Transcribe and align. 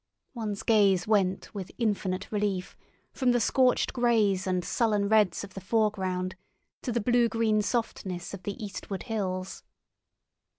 One's 0.33 0.63
gaze 0.63 1.05
went 1.07 1.53
with 1.53 1.69
infinite 1.77 2.31
relief 2.31 2.75
from 3.13 3.33
the 3.33 3.39
scorched 3.39 3.93
greys 3.93 4.47
and 4.47 4.65
sullen 4.65 5.07
reds 5.07 5.43
of 5.43 5.53
the 5.53 5.61
foreground 5.61 6.35
to 6.81 6.91
the 6.91 6.99
blue 7.01 7.29
green 7.29 7.61
softness 7.61 8.33
of 8.33 8.41
the 8.41 8.55
eastward 8.65 9.03
hills. 9.03 9.61